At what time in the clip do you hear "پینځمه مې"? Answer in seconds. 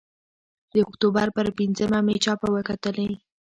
1.57-2.15